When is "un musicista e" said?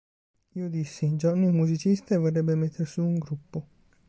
1.49-2.17